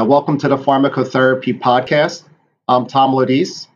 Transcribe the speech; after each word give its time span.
Uh, 0.00 0.04
welcome 0.04 0.38
to 0.38 0.48
the 0.48 0.56
Pharmacotherapy 0.56 1.60
Podcast. 1.60 2.22
I'm 2.68 2.86
Tom 2.86 3.12
Lodise. 3.12 3.66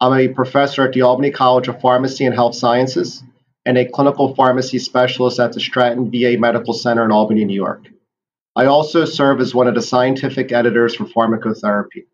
I'm 0.00 0.16
a 0.16 0.28
professor 0.28 0.84
at 0.84 0.92
the 0.92 1.02
Albany 1.02 1.32
College 1.32 1.66
of 1.66 1.80
Pharmacy 1.80 2.24
and 2.24 2.32
Health 2.32 2.54
Sciences 2.54 3.24
and 3.66 3.76
a 3.76 3.88
clinical 3.88 4.32
pharmacy 4.36 4.78
specialist 4.78 5.40
at 5.40 5.54
the 5.54 5.58
Stratton 5.58 6.08
VA 6.08 6.36
Medical 6.38 6.72
Center 6.72 7.04
in 7.04 7.10
Albany, 7.10 7.44
New 7.44 7.56
York. 7.56 7.88
I 8.54 8.66
also 8.66 9.04
serve 9.04 9.40
as 9.40 9.56
one 9.56 9.66
of 9.66 9.74
the 9.74 9.82
scientific 9.82 10.52
editors 10.52 10.94
for 10.94 11.04
pharmacotherapy. 11.04 12.04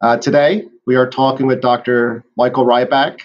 Uh, 0.00 0.16
today, 0.16 0.64
we 0.86 0.96
are 0.96 1.10
talking 1.10 1.46
with 1.46 1.60
Dr. 1.60 2.24
Michael 2.34 2.64
Rybak 2.64 3.20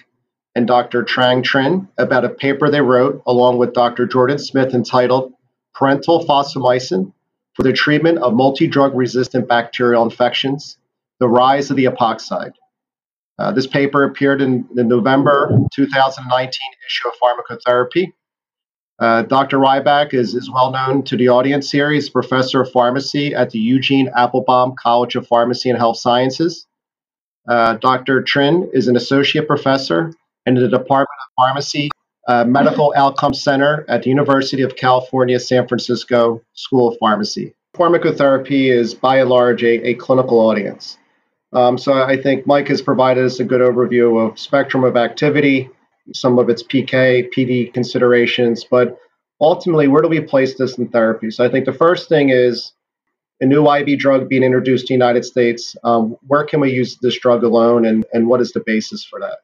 and 0.54 0.68
Dr. 0.68 1.04
Trang 1.04 1.44
Trinh 1.44 1.88
about 1.98 2.26
a 2.26 2.30
paper 2.30 2.70
they 2.70 2.82
wrote 2.82 3.22
along 3.26 3.58
with 3.58 3.72
Dr. 3.72 4.06
Jordan 4.06 4.38
Smith 4.40 4.74
entitled 4.74 5.32
Parenteral 5.78 6.26
Fosfomycin 6.28 7.14
for 7.56 7.64
the 7.64 7.74
treatment 7.74 8.18
of 8.20 8.34
multi-drug 8.34 8.96
resistant 8.96 9.48
bacterial 9.48 10.04
infections, 10.04 10.78
the 11.20 11.28
rise 11.28 11.70
of 11.70 11.78
the 11.78 11.86
epoxide. 11.86 12.54
Uh, 13.38 13.52
this 13.52 13.68
paper 13.68 14.04
appeared 14.04 14.42
in 14.42 14.68
the 14.74 14.84
November 14.84 15.58
2019 15.74 16.52
issue 16.88 17.08
of 17.08 17.14
Pharmacotherapy. 17.22 18.14
Uh, 19.00 19.24
Dr. 19.24 19.58
Rybak 19.58 20.14
is, 20.14 20.36
is 20.36 20.50
well 20.52 20.72
known 20.72 21.04
to 21.04 21.18
the 21.18 21.30
audience 21.30 21.72
here. 21.72 21.90
He's 21.92 22.10
professor 22.10 22.62
of 22.62 22.72
pharmacy 22.72 23.34
at 23.34 23.50
the 23.50 23.60
Eugene 23.60 24.12
Applebaum 24.16 24.76
College 24.80 25.16
of 25.16 25.28
Pharmacy 25.28 25.70
and 25.70 25.80
Health 25.80 25.98
Sciences. 25.98 26.68
Uh, 27.48 27.76
Dr. 27.78 28.22
Trinh 28.22 28.70
is 28.74 28.88
an 28.88 28.96
associate 28.96 29.48
professor 29.48 30.14
in 30.46 30.54
the 30.54 30.68
Department 30.68 31.10
of 31.26 31.44
Pharmacy 31.44 31.90
uh, 32.28 32.46
Medical 32.46 32.94
Outcome 32.96 33.34
Center 33.34 33.86
at 33.88 34.04
the 34.04 34.10
University 34.10 34.62
of 34.62 34.76
California, 34.76 35.40
San 35.40 35.68
Francisco 35.68 36.42
School 36.54 36.90
of 36.90 36.98
Pharmacy. 37.00 37.56
Pharmacotherapy 37.76 38.72
is 38.72 38.94
by 38.94 39.18
and 39.18 39.30
large 39.30 39.64
a, 39.64 39.90
a 39.90 39.94
clinical 39.96 40.40
audience. 40.40 40.98
Um, 41.54 41.78
so 41.78 41.94
I 41.94 42.22
think 42.22 42.48
Mike 42.48 42.68
has 42.68 42.82
provided 42.82 43.26
us 43.26 43.40
a 43.40 43.44
good 43.44 43.62
overview 43.62 44.26
of 44.26 44.40
spectrum 44.40 44.84
of 44.84 44.96
activity, 44.96 45.70
some 46.14 46.40
of 46.40 46.50
its 46.50 46.64
PK, 46.64 47.30
PD 47.36 47.74
considerations, 47.74 48.66
but 48.70 48.98
ultimately, 49.40 49.88
where 49.88 50.02
do 50.02 50.08
we 50.08 50.22
place 50.22 50.56
this 50.58 50.78
in 50.78 50.88
therapy? 50.90 51.32
So 51.32 51.44
I 51.44 51.50
think 51.50 51.66
the 51.66 51.74
first 51.74 52.08
thing 52.08 52.30
is 52.30 52.72
a 53.42 53.46
new 53.46 53.70
IV 53.70 54.00
drug 54.00 54.30
being 54.30 54.44
introduced 54.44 54.88
to 54.88 54.92
the 54.92 54.96
United 54.96 55.26
States. 55.26 55.76
Um, 55.84 56.16
where 56.28 56.46
can 56.46 56.62
we 56.62 56.72
use 56.72 56.98
this 57.02 57.20
drug 57.20 57.44
alone, 57.44 57.86
and, 57.86 58.06
and 58.14 58.28
what 58.28 58.40
is 58.40 58.52
the 58.52 58.64
basis 58.66 59.04
for 59.04 59.20
that? 59.20 59.40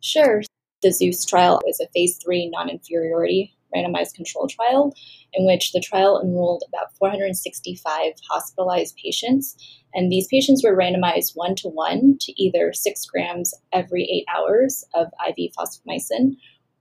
Sure. 0.00 0.42
The 0.82 0.92
Zeus 0.92 1.24
trial 1.24 1.60
is 1.66 1.80
a 1.80 1.88
phase 1.88 2.18
three 2.22 2.48
non 2.48 2.68
inferiority 2.68 3.54
randomized 3.74 4.14
control 4.14 4.46
trial 4.48 4.94
in 5.32 5.46
which 5.46 5.72
the 5.72 5.80
trial 5.80 6.20
enrolled 6.22 6.62
about 6.68 6.94
465 6.98 8.12
hospitalized 8.30 8.96
patients. 8.96 9.56
And 9.94 10.10
these 10.10 10.28
patients 10.28 10.62
were 10.64 10.76
randomized 10.76 11.32
one 11.34 11.54
to 11.56 11.68
one 11.68 12.16
to 12.20 12.42
either 12.42 12.72
six 12.72 13.04
grams 13.06 13.54
every 13.72 14.04
eight 14.04 14.24
hours 14.34 14.84
of 14.94 15.08
IV 15.28 15.52
fosfomycin 15.58 16.36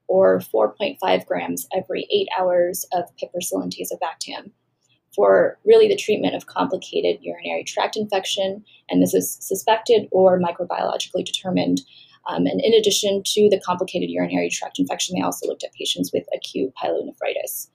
or 0.08 0.40
4.5 0.40 1.26
grams 1.26 1.68
every 1.76 2.08
eight 2.12 2.28
hours 2.40 2.86
of 2.94 3.06
piperacillin 3.18 3.74
tazobactam 3.74 4.52
for 5.16 5.58
really 5.66 5.88
the 5.88 5.96
treatment 5.96 6.36
of 6.36 6.46
complicated 6.46 7.18
urinary 7.22 7.64
tract 7.64 7.98
infection. 7.98 8.64
And 8.90 9.02
this 9.02 9.14
is 9.14 9.38
suspected 9.42 10.08
or 10.12 10.40
microbiologically 10.40 11.26
determined 11.26 11.82
um, 12.28 12.46
and 12.46 12.62
in 12.62 12.74
addition 12.74 13.22
to 13.26 13.50
the 13.50 13.62
complicated 13.66 14.10
urinary 14.10 14.50
tract 14.50 14.80
infection, 14.80 15.16
they 15.16 15.24
also 15.24 15.48
looked 15.48 15.64
at 15.64 15.74
patients 15.74 16.12
with 16.14 16.26
acute 16.36 16.74
pyelonephritis. 16.82 17.68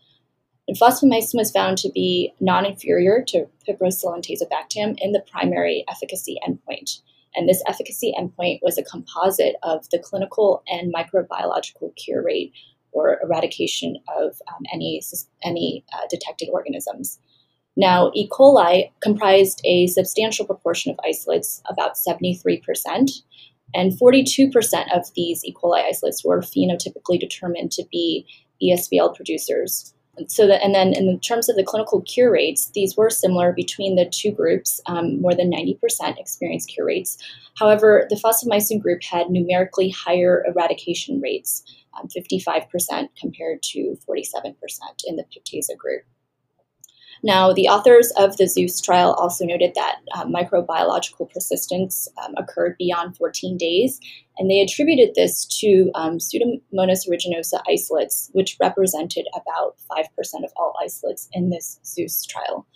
And 0.69 0.77
was 0.81 1.50
found 1.50 1.78
to 1.78 1.91
be 1.91 2.33
non-inferior 2.41 3.25
to 3.28 3.47
piperacillin 3.69 4.25
tazobactam 4.25 4.97
in 4.99 5.12
the 5.12 5.25
primary 5.31 5.84
efficacy 5.88 6.38
endpoint. 6.47 7.00
And 7.34 7.49
this 7.49 7.62
efficacy 7.66 8.15
endpoint 8.19 8.60
was 8.62 8.78
a 8.78 8.84
composite 8.84 9.56
of 9.62 9.88
the 9.91 9.99
clinical 9.99 10.62
and 10.69 10.94
microbiological 10.94 11.97
cure 11.97 12.22
rate 12.22 12.53
or 12.93 13.19
eradication 13.22 13.97
of 14.16 14.41
um, 14.48 14.62
any, 14.72 15.03
any 15.43 15.84
uh, 15.93 16.06
detected 16.10 16.48
organisms. 16.53 17.19
Now, 17.75 18.10
E. 18.15 18.28
coli 18.28 18.91
comprised 19.00 19.62
a 19.65 19.87
substantial 19.87 20.44
proportion 20.44 20.93
of 20.93 21.00
isolates, 21.04 21.62
about 21.69 21.94
73%, 21.94 22.62
and 23.75 23.93
42% 23.93 24.97
of 24.97 25.06
these 25.15 25.44
E. 25.44 25.55
coli 25.55 25.84
isolates 25.84 26.25
were 26.25 26.41
phenotypically 26.41 27.19
determined 27.19 27.72
to 27.72 27.84
be 27.91 28.27
ESBL 28.62 29.15
producers. 29.15 29.94
So 30.28 30.47
that, 30.47 30.62
and 30.62 30.75
then 30.75 30.93
in 30.93 31.19
terms 31.21 31.49
of 31.49 31.56
the 31.56 31.65
clinical 31.65 32.03
cure 32.03 32.31
rates, 32.31 32.71
these 32.75 32.97
were 32.97 33.09
similar 33.09 33.53
between 33.53 33.97
the 33.97 34.05
two 34.05 34.31
groups. 34.31 34.81
Um, 34.87 35.21
more 35.22 35.34
than 35.34 35.50
90% 35.50 36.19
experienced 36.19 36.69
cure 36.69 36.87
rates. 36.87 37.16
However, 37.59 38.06
the 38.10 38.16
fosfomycin 38.16 38.81
group 38.81 39.03
had 39.03 39.31
numerically 39.31 39.89
higher 39.89 40.44
eradication 40.47 41.21
rates, 41.21 41.62
um, 41.99 42.09
55% 42.09 43.09
compared 43.19 43.62
to 43.62 43.97
47% 44.06 44.54
in 45.06 45.16
the 45.16 45.25
pip-tazo 45.25 45.77
group. 45.78 46.03
Now, 47.25 47.53
the 47.53 47.69
authors 47.69 48.12
of 48.16 48.37
the 48.37 48.49
Zeus 48.49 48.81
trial 48.81 49.15
also 49.15 49.44
noted 49.44 49.72
that 49.77 49.99
uh, 50.15 50.25
microbiological 50.25 51.31
persistence 51.31 52.09
um, 52.22 52.34
occurred 52.37 52.77
beyond 52.78 53.16
14 53.16 53.56
days, 53.56 54.00
and 54.38 54.50
they 54.50 54.60
attributed 54.60 55.15
this 55.15 55.44
to 55.60 55.91
um, 55.94 56.19
Pseudomonas 56.19 57.06
aeruginosa 57.09 57.62
isolates, 57.69 58.28
which 58.33 58.56
represented 58.60 59.27
about 59.34 59.77
5% 59.91 60.44
of 60.44 60.50
all 60.56 60.75
isolates 60.83 61.28
in 61.33 61.50
this 61.50 61.78
Zeus 61.84 62.27
trial. 62.27 62.66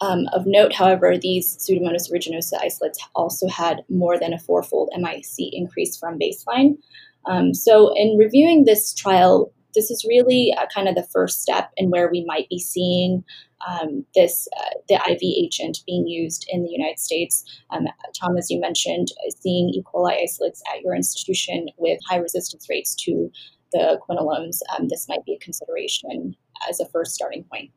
Um, 0.00 0.28
of 0.32 0.46
note, 0.46 0.72
however, 0.72 1.18
these 1.18 1.58
Pseudomonas 1.58 2.10
aeruginosa 2.10 2.58
isolates 2.62 2.98
also 3.14 3.48
had 3.48 3.84
more 3.90 4.18
than 4.18 4.32
a 4.32 4.38
fourfold 4.38 4.90
MIC 4.96 5.52
increase 5.52 5.96
from 5.96 6.18
baseline. 6.18 6.78
Um, 7.26 7.52
so, 7.52 7.92
in 7.96 8.16
reviewing 8.16 8.64
this 8.64 8.94
trial, 8.94 9.52
this 9.74 9.90
is 9.90 10.04
really 10.08 10.54
uh, 10.58 10.66
kind 10.74 10.88
of 10.88 10.94
the 10.94 11.08
first 11.12 11.42
step 11.42 11.70
in 11.76 11.90
where 11.90 12.10
we 12.10 12.24
might 12.26 12.48
be 12.48 12.58
seeing 12.58 13.24
um, 13.66 14.04
this 14.14 14.48
uh, 14.56 14.78
the 14.88 14.94
IV 14.94 15.20
agent 15.22 15.78
being 15.86 16.06
used 16.06 16.46
in 16.50 16.62
the 16.62 16.70
United 16.70 16.98
States. 16.98 17.44
Um, 17.70 17.86
Tom, 18.18 18.36
as 18.38 18.50
you 18.50 18.60
mentioned, 18.60 19.08
seeing 19.40 19.70
E. 19.70 19.82
coli 19.82 20.22
isolates 20.22 20.62
at 20.72 20.82
your 20.82 20.94
institution 20.94 21.68
with 21.76 21.98
high 22.08 22.18
resistance 22.18 22.66
rates 22.70 22.94
to 23.04 23.30
the 23.72 23.98
quinolones, 24.02 24.62
um, 24.76 24.88
this 24.88 25.08
might 25.08 25.24
be 25.24 25.34
a 25.34 25.38
consideration 25.38 26.34
as 26.68 26.80
a 26.80 26.86
first 26.86 27.12
starting 27.12 27.44
point. 27.44 27.70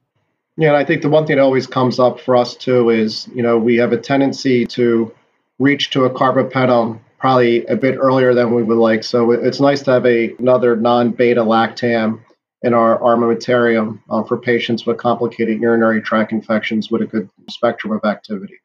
Yeah, 0.57 0.69
and 0.69 0.77
I 0.77 0.85
think 0.85 1.01
the 1.01 1.09
one 1.09 1.25
thing 1.25 1.37
that 1.37 1.41
always 1.41 1.67
comes 1.67 1.99
up 1.99 2.19
for 2.19 2.35
us 2.35 2.55
too 2.55 2.89
is, 2.89 3.27
you 3.33 3.41
know, 3.41 3.57
we 3.57 3.77
have 3.77 3.91
a 3.91 3.97
tendency 3.97 4.65
to 4.67 5.13
reach 5.59 5.89
to 5.91 6.05
a 6.05 6.09
carbapenem 6.09 6.99
probably 7.21 7.63
a 7.67 7.77
bit 7.77 7.97
earlier 7.97 8.33
than 8.33 8.53
we 8.53 8.63
would 8.63 8.79
like. 8.79 9.03
So 9.03 9.31
it's 9.31 9.59
nice 9.59 9.83
to 9.83 9.91
have 9.91 10.05
a, 10.07 10.33
another 10.39 10.75
non-beta 10.75 11.41
lactam 11.41 12.19
in 12.63 12.73
our 12.73 12.97
armamentarium 12.99 14.01
uh, 14.09 14.23
for 14.23 14.37
patients 14.37 14.87
with 14.87 14.97
complicated 14.97 15.61
urinary 15.61 16.01
tract 16.01 16.31
infections 16.31 16.89
with 16.89 17.03
a 17.03 17.05
good 17.05 17.29
spectrum 17.47 17.93
of 17.93 18.03
activity. 18.05 18.59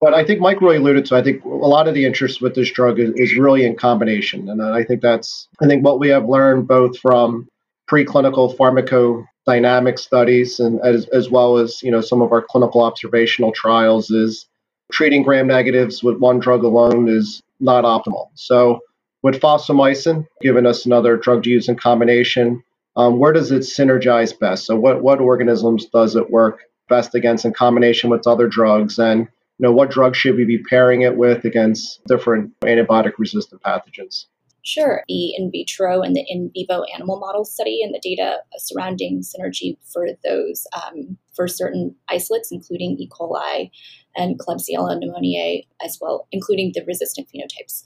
But 0.00 0.14
I 0.14 0.24
think 0.24 0.40
Mike 0.40 0.62
really 0.62 0.78
alluded 0.78 1.04
to, 1.06 1.16
I 1.16 1.22
think 1.22 1.44
a 1.44 1.48
lot 1.48 1.86
of 1.86 1.92
the 1.92 2.06
interest 2.06 2.40
with 2.40 2.54
this 2.54 2.70
drug 2.70 2.98
is, 2.98 3.10
is 3.16 3.36
really 3.36 3.66
in 3.66 3.76
combination. 3.76 4.48
And 4.48 4.62
I 4.62 4.82
think 4.82 5.02
that's, 5.02 5.46
I 5.60 5.66
think 5.66 5.84
what 5.84 6.00
we 6.00 6.08
have 6.08 6.26
learned 6.26 6.66
both 6.66 6.98
from 6.98 7.46
preclinical 7.90 8.56
pharmacodynamic 8.56 9.98
studies 9.98 10.60
and 10.60 10.80
as, 10.80 11.06
as 11.08 11.28
well 11.28 11.58
as, 11.58 11.82
you 11.82 11.90
know, 11.90 12.00
some 12.00 12.22
of 12.22 12.32
our 12.32 12.40
clinical 12.40 12.80
observational 12.80 13.52
trials 13.52 14.10
is 14.10 14.46
treating 14.90 15.22
gram 15.22 15.46
negatives 15.46 16.02
with 16.02 16.18
one 16.18 16.38
drug 16.38 16.64
alone 16.64 17.08
is 17.08 17.42
not 17.60 17.84
optimal. 17.84 18.28
So 18.34 18.80
with 19.22 19.40
fosfomycin, 19.40 20.26
giving 20.40 20.66
us 20.66 20.86
another 20.86 21.16
drug 21.16 21.42
to 21.44 21.50
use 21.50 21.68
in 21.68 21.76
combination, 21.76 22.62
um, 22.96 23.18
where 23.18 23.32
does 23.32 23.50
it 23.50 23.60
synergize 23.60 24.36
best? 24.38 24.66
So, 24.66 24.76
what, 24.76 25.02
what 25.02 25.20
organisms 25.20 25.86
does 25.86 26.16
it 26.16 26.30
work 26.30 26.60
best 26.88 27.14
against 27.14 27.44
in 27.44 27.52
combination 27.52 28.10
with 28.10 28.26
other 28.26 28.48
drugs? 28.48 28.98
And 28.98 29.20
you 29.20 29.66
know, 29.66 29.72
what 29.72 29.90
drugs 29.90 30.18
should 30.18 30.36
we 30.36 30.44
be 30.44 30.58
pairing 30.58 31.02
it 31.02 31.16
with 31.16 31.44
against 31.44 32.02
different 32.06 32.58
antibiotic 32.60 33.12
resistant 33.18 33.62
pathogens? 33.62 34.26
Sure. 34.62 35.02
The 35.08 35.34
in 35.36 35.50
vitro 35.50 36.02
and 36.02 36.14
the 36.14 36.24
in 36.28 36.50
vivo 36.52 36.82
animal 36.94 37.18
model 37.18 37.44
study 37.44 37.80
and 37.82 37.94
the 37.94 38.00
data 38.02 38.38
surrounding 38.58 39.22
synergy 39.22 39.78
for 39.92 40.08
those 40.22 40.66
um, 40.74 41.16
for 41.34 41.48
certain 41.48 41.94
isolates, 42.10 42.50
including 42.52 42.98
E. 42.98 43.08
coli 43.08 43.70
and 44.16 44.38
Klebsiella 44.38 44.98
pneumoniae, 45.00 45.66
as 45.82 45.96
well, 46.00 46.26
including 46.30 46.72
the 46.74 46.84
resistant 46.86 47.28
phenotypes. 47.28 47.82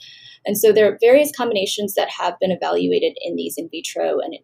And 0.46 0.58
so 0.58 0.72
there 0.72 0.90
are 0.90 0.98
various 1.00 1.30
combinations 1.34 1.94
that 1.94 2.08
have 2.10 2.38
been 2.40 2.50
evaluated 2.50 3.16
in 3.22 3.36
these 3.36 3.54
in 3.56 3.68
vitro 3.70 4.18
and 4.18 4.34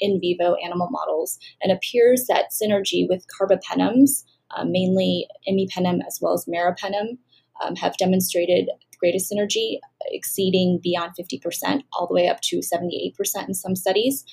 in 0.00 0.20
vivo 0.20 0.56
animal 0.62 0.88
models, 0.90 1.38
and 1.62 1.72
appears 1.72 2.26
that 2.28 2.50
synergy 2.52 3.06
with 3.08 3.24
carbapenems, 3.40 4.24
uh, 4.56 4.64
mainly 4.64 5.26
imipenem 5.48 6.00
as 6.06 6.18
well 6.20 6.34
as 6.34 6.44
meropenem, 6.46 7.18
um, 7.62 7.76
have 7.76 7.96
demonstrated 7.96 8.68
greatest 8.98 9.32
synergy, 9.32 9.78
exceeding 10.06 10.80
beyond 10.82 11.12
50%, 11.18 11.82
all 11.92 12.06
the 12.06 12.14
way 12.14 12.28
up 12.28 12.40
to 12.42 12.58
78% 12.58 13.12
in 13.46 13.54
some 13.54 13.76
studies. 13.76 14.24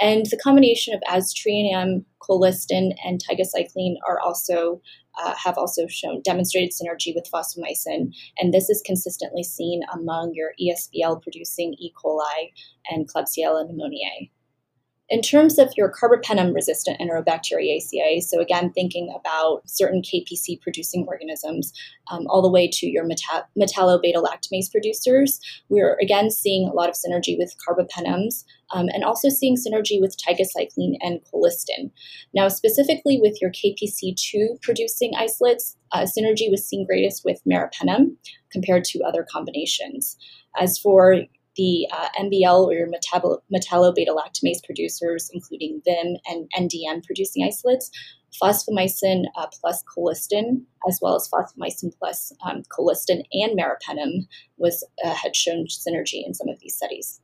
And 0.00 0.26
the 0.26 0.38
combination 0.42 0.94
of 0.94 1.00
aztreonam, 1.08 2.04
colistin, 2.22 2.92
and 3.04 3.20
tigecycline 3.22 3.94
are 4.08 4.20
also 4.20 4.80
uh, 5.22 5.34
have 5.44 5.58
also 5.58 5.86
shown 5.86 6.22
demonstrated 6.24 6.70
synergy 6.70 7.14
with 7.14 7.28
fosfomycin, 7.30 8.14
and 8.38 8.54
this 8.54 8.70
is 8.70 8.82
consistently 8.86 9.42
seen 9.42 9.82
among 9.92 10.32
your 10.34 10.52
ESBL 10.58 11.22
producing 11.22 11.74
E. 11.78 11.92
coli 12.02 12.50
and 12.88 13.06
Klebsiella 13.06 13.68
pneumoniae. 13.68 14.30
In 15.12 15.20
terms 15.20 15.58
of 15.58 15.70
your 15.76 15.92
carbapenem 15.92 16.54
resistant 16.54 16.98
Enterobacteriaceae, 16.98 18.22
so 18.22 18.40
again, 18.40 18.72
thinking 18.72 19.14
about 19.14 19.60
certain 19.66 20.00
KPC 20.00 20.58
producing 20.62 21.04
organisms 21.06 21.70
um, 22.10 22.26
all 22.28 22.40
the 22.40 22.50
way 22.50 22.66
to 22.72 22.86
your 22.86 23.04
meta- 23.04 23.46
metallo-beta 23.54 24.22
lactamase 24.22 24.70
producers, 24.70 25.38
we're 25.68 25.98
again 26.00 26.30
seeing 26.30 26.66
a 26.66 26.72
lot 26.72 26.88
of 26.88 26.94
synergy 26.94 27.36
with 27.36 27.54
carbapenems 27.68 28.44
um, 28.72 28.88
and 28.94 29.04
also 29.04 29.28
seeing 29.28 29.54
synergy 29.54 30.00
with 30.00 30.16
tigecycline 30.16 30.96
and 31.02 31.20
colistin. 31.30 31.90
Now, 32.32 32.48
specifically 32.48 33.20
with 33.20 33.36
your 33.42 33.50
KPC2 33.50 34.62
producing 34.62 35.12
isolates, 35.14 35.76
uh, 35.92 36.06
synergy 36.06 36.50
was 36.50 36.66
seen 36.66 36.86
greatest 36.86 37.20
with 37.22 37.38
meropenem 37.46 38.16
compared 38.50 38.84
to 38.84 39.02
other 39.06 39.26
combinations. 39.30 40.16
As 40.58 40.78
for 40.78 41.24
the 41.56 41.86
uh, 41.92 42.08
MBL 42.18 42.66
or 42.66 42.72
your 42.72 42.88
metallo 42.88 43.94
beta 43.94 44.14
lactamase 44.14 44.64
producers, 44.64 45.30
including 45.32 45.82
VIM 45.84 46.16
and 46.26 46.50
NDM 46.56 47.04
producing 47.04 47.44
isolates, 47.44 47.90
fosfomycin 48.42 49.24
uh, 49.36 49.46
plus 49.60 49.82
colistin, 49.84 50.62
as 50.88 50.98
well 51.02 51.14
as 51.14 51.28
fosfomycin 51.28 51.92
plus 51.98 52.32
um, 52.44 52.62
colistin 52.70 53.24
and 53.32 53.58
meropenem, 53.58 54.26
was 54.56 54.86
uh, 55.04 55.14
had 55.14 55.36
shown 55.36 55.66
synergy 55.66 56.24
in 56.24 56.34
some 56.34 56.48
of 56.48 56.58
these 56.60 56.76
studies. 56.76 57.20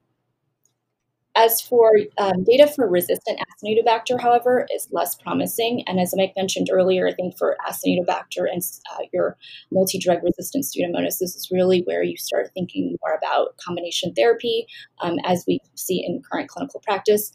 As 1.39 1.61
for 1.61 1.93
um, 2.19 2.43
data 2.43 2.67
for 2.67 2.89
resistant 2.89 3.39
Acinetobacter, 3.39 4.21
however, 4.21 4.67
is 4.75 4.89
less 4.91 5.15
promising. 5.15 5.85
And 5.87 6.01
as 6.01 6.13
Mike 6.17 6.33
mentioned 6.37 6.67
earlier, 6.69 7.07
I 7.07 7.15
think 7.15 7.39
for 7.39 7.57
Acinetobacter 7.65 8.51
and 8.51 8.61
uh, 8.93 9.05
your 9.13 9.37
multi-drug 9.71 10.19
resistant 10.25 10.65
Pseudomonas, 10.65 11.19
this 11.21 11.37
is 11.37 11.49
really 11.53 11.83
where 11.83 12.03
you 12.03 12.17
start 12.17 12.51
thinking 12.55 12.97
more 13.01 13.15
about 13.15 13.57
combination 13.65 14.13
therapy, 14.15 14.67
um, 15.01 15.19
as 15.25 15.45
we 15.47 15.61
see 15.77 16.05
in 16.05 16.23
current 16.29 16.49
clinical 16.49 16.81
practice. 16.81 17.31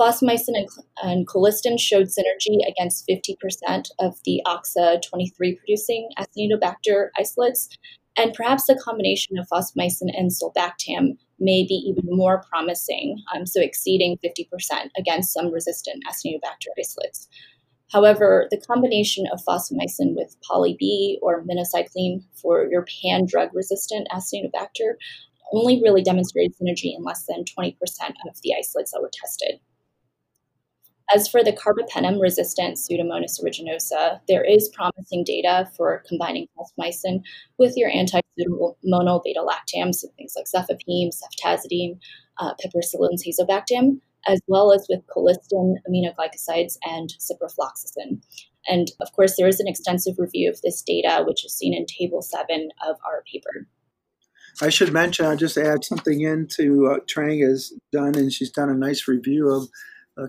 Fosfomycin 0.00 0.56
and, 0.56 0.68
and 1.04 1.28
colistin 1.28 1.78
showed 1.78 2.08
synergy 2.08 2.58
against 2.68 3.08
50% 3.08 3.90
of 4.00 4.18
the 4.24 4.42
OXA23 4.44 5.56
producing 5.56 6.08
Acinetobacter 6.18 7.10
isolates, 7.16 7.68
and 8.16 8.32
perhaps 8.34 8.66
the 8.66 8.80
combination 8.82 9.38
of 9.38 9.46
fosfomycin 9.48 10.10
and 10.16 10.30
sulbactam 10.30 11.16
may 11.38 11.64
be 11.64 11.74
even 11.74 12.04
more 12.06 12.42
promising, 12.50 13.22
um, 13.34 13.46
so 13.46 13.60
exceeding 13.60 14.18
50% 14.24 14.88
against 14.96 15.32
some 15.32 15.52
resistant 15.52 16.02
Acinetobacter 16.08 16.72
isolates. 16.78 17.28
However, 17.92 18.48
the 18.50 18.60
combination 18.60 19.26
of 19.32 19.40
fosfomycin 19.44 20.16
with 20.16 20.34
poly 20.42 20.76
B 20.78 21.18
or 21.22 21.44
minocycline 21.44 22.24
for 22.34 22.66
your 22.66 22.84
pan 23.02 23.26
drug 23.26 23.50
resistant 23.54 24.08
Acinetobacter 24.12 24.94
only 25.52 25.80
really 25.82 26.02
demonstrated 26.02 26.56
synergy 26.56 26.96
in 26.96 27.04
less 27.04 27.24
than 27.26 27.44
20% 27.44 27.76
of 28.28 28.40
the 28.42 28.54
isolates 28.58 28.90
that 28.90 29.00
were 29.00 29.10
tested. 29.12 29.60
As 31.14 31.28
for 31.28 31.44
the 31.44 31.52
carbapenem 31.52 32.20
resistant 32.20 32.78
Pseudomonas 32.78 33.40
aeruginosa, 33.40 34.20
there 34.26 34.44
is 34.44 34.68
promising 34.70 35.22
data 35.24 35.70
for 35.76 36.02
combining 36.08 36.48
fosfomycin 36.58 37.22
with 37.58 37.76
your 37.76 37.90
anti 37.90 38.20
pseudomonal 38.38 39.22
beta 39.22 39.40
lactams, 39.40 39.96
so 39.96 40.08
things 40.16 40.34
like 40.36 40.46
cefepime, 40.46 41.10
ceftazidime, 41.10 41.98
uh, 42.38 42.54
piperacillin 42.54 43.18
tazobactam, 43.22 44.00
as 44.26 44.40
well 44.48 44.72
as 44.72 44.86
with 44.88 45.06
colistin, 45.06 45.76
aminoglycosides, 45.88 46.76
and 46.82 47.14
ciprofloxacin. 47.20 48.20
And 48.66 48.90
of 49.00 49.12
course, 49.12 49.36
there 49.36 49.46
is 49.46 49.60
an 49.60 49.68
extensive 49.68 50.16
review 50.18 50.50
of 50.50 50.60
this 50.62 50.82
data, 50.82 51.22
which 51.24 51.44
is 51.44 51.56
seen 51.56 51.72
in 51.72 51.86
Table 51.86 52.20
7 52.20 52.70
of 52.84 52.96
our 53.06 53.22
paper. 53.32 53.68
I 54.60 54.70
should 54.70 54.92
mention, 54.92 55.26
I'll 55.26 55.36
just 55.36 55.58
add 55.58 55.84
something 55.84 56.20
into 56.22 56.88
uh, 56.88 56.98
Trang 57.06 57.46
has 57.46 57.72
done, 57.92 58.16
and 58.16 58.32
she's 58.32 58.50
done 58.50 58.70
a 58.70 58.74
nice 58.74 59.06
review 59.06 59.50
of 59.50 59.68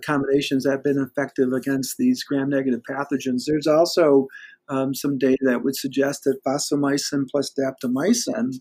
combinations 0.05 0.63
that 0.63 0.71
have 0.71 0.83
been 0.83 0.99
effective 0.99 1.53
against 1.53 1.95
these 1.97 2.23
gram-negative 2.23 2.81
pathogens. 2.89 3.43
There's 3.47 3.67
also 3.67 4.27
um, 4.69 4.93
some 4.93 5.17
data 5.17 5.37
that 5.43 5.63
would 5.63 5.75
suggest 5.75 6.23
that 6.23 6.39
fosfomycin 6.45 7.25
plus 7.31 7.51
daptomycin 7.57 8.53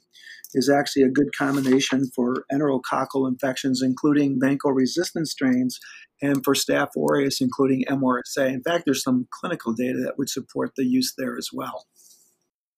is 0.54 0.70
actually 0.70 1.02
a 1.02 1.10
good 1.10 1.28
combination 1.36 2.04
for 2.14 2.44
enterococcal 2.52 3.28
infections, 3.28 3.82
including 3.82 4.38
vanco-resistant 4.40 5.28
strains, 5.28 5.78
and 6.22 6.42
for 6.44 6.54
Staph 6.54 6.90
aureus, 6.96 7.40
including 7.40 7.84
MRSA. 7.88 8.52
In 8.52 8.62
fact, 8.62 8.84
there's 8.86 9.02
some 9.02 9.26
clinical 9.40 9.72
data 9.72 9.98
that 10.04 10.16
would 10.16 10.30
support 10.30 10.72
the 10.76 10.84
use 10.84 11.12
there 11.18 11.36
as 11.36 11.48
well. 11.52 11.86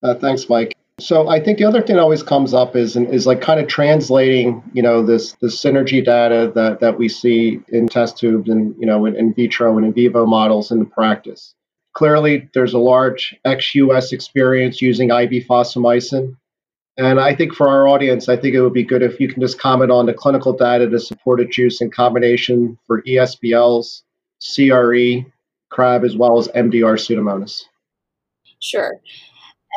Uh, 0.03 0.15
thanks, 0.15 0.49
Mike. 0.49 0.78
So 1.01 1.29
I 1.29 1.41
think 1.41 1.59
the 1.59 1.65
other 1.65 1.81
thing 1.81 1.97
that 1.97 2.03
always 2.03 2.25
comes 2.25 2.53
up 2.53 2.75
is 2.75 2.97
is 2.97 3.27
like 3.27 3.41
kind 3.41 3.61
of 3.61 3.69
translating, 3.69 4.63
you 4.73 4.83
know, 4.83 5.05
this 5.05 5.33
this 5.41 5.63
synergy 5.63 6.05
data 6.05 6.51
that 6.57 6.81
that 6.81 6.99
we 6.99 7.09
see 7.09 7.61
in 7.69 7.87
test 7.89 8.19
tubes 8.19 8.51
and 8.51 8.75
you 8.79 8.87
know 8.87 9.07
in, 9.07 9.15
in 9.15 9.33
vitro 9.33 9.77
and 9.77 9.87
in 9.87 9.93
vivo 9.93 10.27
models 10.27 10.73
into 10.73 10.87
practice. 10.87 11.55
Clearly, 11.95 12.49
there's 12.53 12.75
a 12.75 12.79
large 12.79 13.35
ex-US 13.45 14.13
experience 14.13 14.83
using 14.83 15.11
IV 15.11 15.47
fosfomycin, 15.47 16.37
and 16.97 17.21
I 17.21 17.35
think 17.35 17.55
for 17.55 17.69
our 17.69 17.87
audience, 17.87 18.29
I 18.29 18.37
think 18.37 18.55
it 18.55 18.61
would 18.61 18.73
be 18.73 18.83
good 18.83 19.03
if 19.03 19.21
you 19.21 19.29
can 19.29 19.41
just 19.41 19.59
comment 19.61 19.93
on 19.93 20.07
the 20.07 20.15
clinical 20.15 20.53
data 20.53 20.89
to 20.89 20.99
support 20.99 21.41
its 21.41 21.57
use 21.57 21.81
in 21.81 21.93
combination 21.93 22.77
for 22.87 23.03
ESBLs, 23.03 24.03
CRE, 24.43 25.25
CRAB, 25.73 26.05
as 26.05 26.17
well 26.17 26.39
as 26.39 26.49
MDR 26.49 26.99
pseudomonas. 26.99 27.63
Sure. 28.59 29.01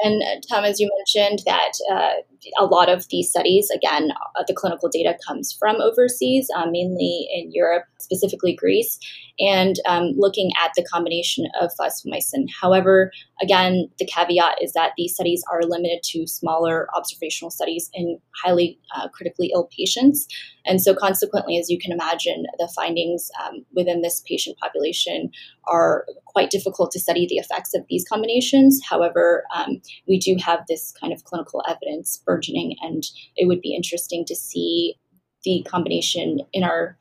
And 0.03 0.21
uh, 0.23 0.39
Tom, 0.49 0.63
as 0.63 0.79
you 0.79 0.89
mentioned, 0.97 1.43
that 1.45 1.71
uh, 1.91 2.13
a 2.57 2.65
lot 2.65 2.89
of 2.89 3.07
these 3.09 3.29
studies, 3.29 3.69
again, 3.69 4.11
uh, 4.11 4.43
the 4.47 4.53
clinical 4.53 4.89
data 4.89 5.17
comes 5.25 5.53
from 5.53 5.77
overseas, 5.81 6.49
uh, 6.55 6.65
mainly 6.69 7.27
in 7.33 7.51
Europe, 7.51 7.85
specifically 7.99 8.55
Greece, 8.55 8.99
and 9.39 9.75
um, 9.87 10.13
looking 10.17 10.51
at 10.63 10.71
the 10.75 10.83
combination 10.83 11.45
of 11.59 11.71
fosfomycin. 11.79 12.45
However, 12.61 13.11
again, 13.41 13.89
the 13.99 14.05
caveat 14.05 14.61
is 14.61 14.73
that 14.73 14.91
these 14.97 15.13
studies 15.13 15.43
are 15.51 15.63
limited 15.63 15.99
to 16.03 16.27
smaller 16.27 16.87
observational 16.95 17.51
studies 17.51 17.89
in 17.93 18.19
highly 18.43 18.79
uh, 18.95 19.07
critically 19.09 19.51
ill 19.53 19.69
patients. 19.75 20.27
And 20.65 20.81
so, 20.81 20.93
consequently, 20.93 21.57
as 21.57 21.69
you 21.69 21.79
can 21.79 21.91
imagine, 21.91 22.45
the 22.59 22.71
findings 22.75 23.31
um, 23.43 23.65
within 23.73 24.01
this 24.01 24.21
patient 24.27 24.57
population 24.59 25.31
are 25.67 26.05
quite 26.25 26.49
difficult 26.49 26.91
to 26.91 26.99
study 26.99 27.25
the 27.27 27.35
effects 27.35 27.73
of 27.73 27.83
these 27.89 28.07
combinations. 28.07 28.79
However, 28.87 29.43
um, 29.55 29.81
we 30.07 30.19
do 30.19 30.35
have 30.43 30.65
this 30.67 30.93
kind 30.99 31.13
of 31.13 31.23
clinical 31.23 31.63
evidence 31.67 32.21
burgeoning, 32.31 32.75
and 32.81 33.03
it 33.35 33.47
would 33.47 33.61
be 33.61 33.75
interesting 33.75 34.23
to 34.25 34.35
see 34.35 34.95
the 35.43 35.65
combination 35.67 36.41
in 36.53 36.63
our 36.63 36.97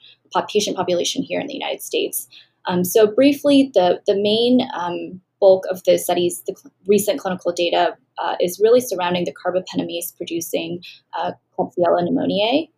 patient 0.49 0.77
population 0.77 1.23
here 1.23 1.41
in 1.41 1.47
the 1.47 1.55
United 1.55 1.83
States. 1.83 2.29
Um, 2.67 2.85
so, 2.85 3.07
briefly, 3.07 3.71
the, 3.75 4.01
the 4.07 4.15
main 4.15 4.69
um, 4.75 5.21
bulk 5.41 5.65
of 5.71 5.83
the 5.85 5.99
studies, 5.99 6.43
the 6.47 6.55
cl- 6.55 6.73
recent 6.87 7.19
clinical 7.19 7.53
data, 7.53 7.97
uh, 8.19 8.37
is 8.41 8.61
really 8.63 8.81
surrounding 8.81 9.25
the 9.25 9.35
carbapenemase 9.35 10.17
producing 10.17 10.83
uh, 11.19 11.33
Klebsiella 11.59 12.03
pneumoniae. 12.03 12.69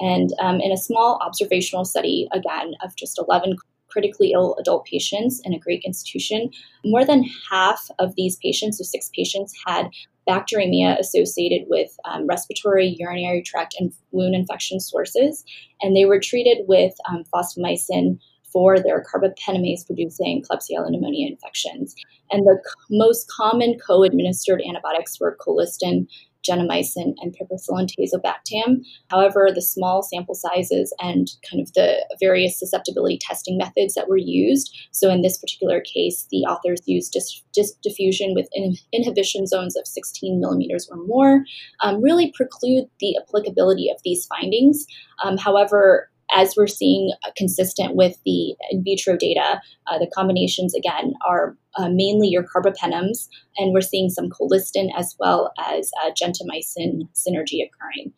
And 0.00 0.30
um, 0.40 0.60
in 0.60 0.72
a 0.72 0.76
small 0.76 1.20
observational 1.24 1.84
study, 1.84 2.28
again, 2.32 2.74
of 2.82 2.94
just 2.96 3.18
11 3.18 3.56
critically 3.92 4.32
ill 4.32 4.56
adult 4.58 4.86
patients 4.86 5.40
in 5.44 5.52
a 5.52 5.58
Greek 5.58 5.84
institution, 5.84 6.50
more 6.84 7.04
than 7.04 7.24
half 7.50 7.88
of 7.98 8.14
these 8.16 8.36
patients, 8.36 8.78
so 8.78 8.84
six 8.84 9.10
patients, 9.14 9.52
had 9.66 9.88
bacteremia 10.28 10.98
associated 10.98 11.66
with 11.68 11.90
um, 12.04 12.26
respiratory, 12.26 12.94
urinary 12.98 13.42
tract, 13.42 13.74
and 13.78 13.92
wound 14.12 14.34
infection 14.34 14.80
sources. 14.80 15.44
And 15.80 15.96
they 15.96 16.04
were 16.04 16.20
treated 16.20 16.58
with 16.68 16.94
um, 17.10 17.24
fosfomycin 17.34 18.18
for 18.52 18.78
their 18.78 19.02
carbapenemase 19.02 19.86
producing 19.86 20.42
Klebsiella 20.42 20.90
pneumonia 20.90 21.28
infections. 21.28 21.94
And 22.30 22.46
the 22.46 22.60
c- 22.64 22.96
most 22.96 23.30
common 23.30 23.78
co 23.84 24.04
administered 24.04 24.62
antibiotics 24.66 25.18
were 25.18 25.38
colistin 25.40 26.06
gentamicin, 26.48 27.14
and 27.18 27.34
piperacillin 27.36 27.88
tazobactam. 27.88 28.82
However, 29.08 29.50
the 29.54 29.62
small 29.62 30.02
sample 30.02 30.34
sizes 30.34 30.94
and 31.00 31.28
kind 31.48 31.60
of 31.60 31.72
the 31.74 32.04
various 32.20 32.58
susceptibility 32.58 33.18
testing 33.20 33.56
methods 33.56 33.94
that 33.94 34.08
were 34.08 34.16
used. 34.16 34.76
So, 34.92 35.10
in 35.10 35.22
this 35.22 35.38
particular 35.38 35.80
case, 35.80 36.26
the 36.30 36.42
authors 36.42 36.80
used 36.86 37.12
dis- 37.12 37.72
diffusion 37.82 38.34
with 38.34 38.48
in- 38.52 38.76
inhibition 38.92 39.46
zones 39.46 39.76
of 39.76 39.86
16 39.86 40.40
millimeters 40.40 40.88
or 40.90 40.96
more, 41.06 41.44
um, 41.80 42.02
really 42.02 42.32
preclude 42.34 42.84
the 43.00 43.16
applicability 43.16 43.90
of 43.90 44.00
these 44.04 44.26
findings. 44.26 44.86
Um, 45.24 45.36
however, 45.36 46.10
as 46.34 46.54
we're 46.56 46.66
seeing 46.66 47.12
consistent 47.36 47.94
with 47.94 48.16
the 48.24 48.54
in 48.70 48.82
vitro 48.82 49.16
data, 49.16 49.60
uh, 49.86 49.98
the 49.98 50.10
combinations 50.14 50.74
again 50.74 51.14
are 51.26 51.56
uh, 51.76 51.88
mainly 51.88 52.28
your 52.28 52.44
carbapenems, 52.44 53.28
and 53.56 53.72
we're 53.72 53.80
seeing 53.80 54.08
some 54.10 54.28
colistin 54.28 54.88
as 54.96 55.14
well 55.18 55.52
as 55.58 55.90
uh, 56.02 56.10
gentamicin 56.10 57.08
synergy 57.14 57.60
occurring. 57.64 58.12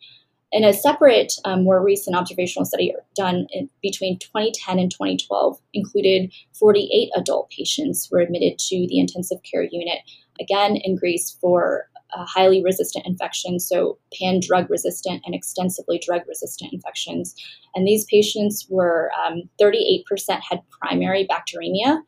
In 0.51 0.63
a 0.63 0.73
separate, 0.73 1.33
um, 1.43 1.63
more 1.63 1.83
recent 1.83 2.15
observational 2.15 2.65
study 2.65 2.93
done 3.15 3.47
in, 3.51 3.69
between 3.81 4.19
2010 4.19 4.79
and 4.79 4.89
2012, 4.89 5.59
included 5.73 6.31
48 6.57 7.09
adult 7.17 7.49
patients 7.49 8.05
who 8.05 8.15
were 8.15 8.21
admitted 8.21 8.57
to 8.59 8.87
the 8.87 8.99
intensive 8.99 9.39
care 9.43 9.67
unit, 9.69 9.99
again 10.39 10.77
in 10.77 10.95
Greece 10.95 11.37
for 11.41 11.89
uh, 12.15 12.25
highly 12.25 12.63
resistant 12.63 13.05
infections, 13.05 13.67
so 13.67 13.97
pan 14.17 14.39
drug 14.39 14.69
resistant 14.69 15.21
and 15.25 15.35
extensively 15.35 16.01
drug 16.05 16.21
resistant 16.27 16.71
infections. 16.73 17.35
And 17.73 17.87
these 17.87 18.05
patients 18.05 18.67
were 18.69 19.11
um, 19.25 19.43
38% 19.61 20.03
had 20.49 20.61
primary 20.69 21.27
bacteremia 21.27 21.99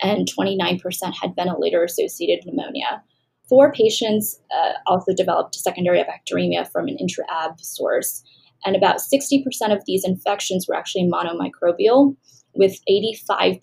and 0.00 0.28
29% 0.30 0.80
had 1.20 1.34
ventilator 1.34 1.82
associated 1.82 2.44
pneumonia. 2.44 3.02
Four 3.48 3.72
patients 3.72 4.40
uh, 4.50 4.72
also 4.86 5.14
developed 5.14 5.54
secondary 5.54 6.02
bacteremia 6.02 6.70
from 6.70 6.88
an 6.88 6.96
intra-ab 6.98 7.60
source, 7.60 8.22
and 8.64 8.74
about 8.74 8.96
60% 8.96 9.44
of 9.72 9.84
these 9.86 10.04
infections 10.04 10.66
were 10.68 10.74
actually 10.74 11.08
monomicrobial, 11.08 12.16
with 12.54 12.80
85% 12.90 13.60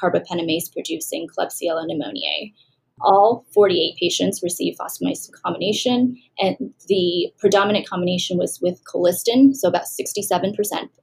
carbapenemase 0.00 0.72
producing 0.72 1.26
Klebsiella 1.26 1.86
pneumoniae. 1.86 2.52
All 3.02 3.46
48 3.54 3.96
patients 3.98 4.40
received 4.42 4.78
fosfomycin 4.78 5.30
combination, 5.44 6.16
and 6.38 6.56
the 6.88 7.32
predominant 7.38 7.88
combination 7.88 8.36
was 8.36 8.58
with 8.60 8.82
colistin. 8.84 9.54
So 9.54 9.68
about 9.68 9.84
67% 9.84 10.54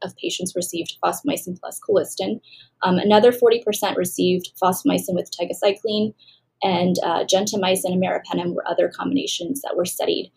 of 0.04 0.16
patients 0.18 0.54
received 0.56 0.98
fosfomycin 1.04 1.60
plus 1.60 1.80
colistin. 1.88 2.40
Um, 2.84 2.98
another 2.98 3.32
40% 3.32 3.96
received 3.96 4.52
fosfomycin 4.62 5.16
with 5.16 5.32
tigecycline, 5.32 6.14
and 6.62 6.96
uh, 7.04 7.24
gentamicin 7.26 7.94
and 7.94 8.04
meropenem 8.04 8.54
were 8.54 8.68
other 8.68 8.92
combinations 8.96 9.62
that 9.62 9.76
were 9.76 9.86
studied. 9.86 10.32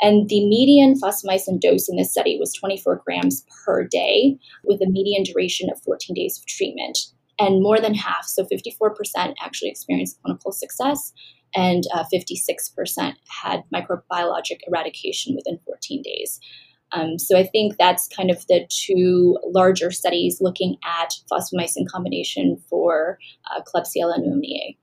And 0.00 0.28
the 0.28 0.46
median 0.46 0.98
fosfomycin 0.98 1.60
dose 1.60 1.88
in 1.88 1.96
this 1.96 2.10
study 2.10 2.38
was 2.38 2.54
24 2.54 3.02
grams 3.04 3.44
per 3.64 3.86
day, 3.86 4.38
with 4.64 4.80
a 4.80 4.88
median 4.88 5.24
duration 5.24 5.68
of 5.70 5.82
14 5.82 6.14
days 6.14 6.38
of 6.38 6.46
treatment. 6.46 6.98
And 7.40 7.62
more 7.62 7.80
than 7.80 7.94
half, 7.94 8.26
so 8.26 8.44
54%, 8.44 9.34
actually 9.42 9.70
experienced 9.70 10.20
clinical 10.22 10.52
success, 10.52 11.12
and 11.54 11.84
uh, 11.94 12.04
56% 12.12 13.14
had 13.42 13.62
microbiologic 13.74 14.58
eradication 14.68 15.34
within 15.34 15.58
14 15.66 16.02
days. 16.02 16.38
Um, 16.92 17.18
so 17.18 17.38
I 17.38 17.46
think 17.46 17.76
that's 17.78 18.08
kind 18.08 18.30
of 18.30 18.46
the 18.48 18.66
two 18.68 19.38
larger 19.44 19.90
studies 19.90 20.38
looking 20.40 20.76
at 20.84 21.14
fosfomycin 21.30 21.86
combination 21.90 22.60
for 22.68 23.18
uh, 23.50 23.60
Klebsiella 23.62 24.18
pneumoniae. 24.18 24.76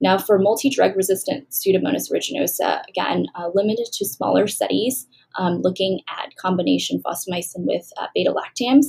Now, 0.00 0.18
for 0.18 0.38
multi 0.38 0.68
drug 0.68 0.94
resistant 0.94 1.48
Pseudomonas 1.50 2.10
aeruginosa, 2.12 2.82
again, 2.88 3.26
uh, 3.34 3.48
limited 3.54 3.86
to 3.94 4.04
smaller 4.04 4.46
studies 4.46 5.06
um, 5.38 5.60
looking 5.62 6.00
at 6.08 6.36
combination 6.36 7.00
fosfomycin 7.04 7.64
with 7.66 7.88
uh, 7.98 8.06
beta 8.14 8.32
lactams. 8.32 8.86